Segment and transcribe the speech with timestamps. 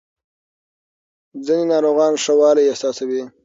[1.45, 3.23] ځینې ناروغان ښه والی احساسوي.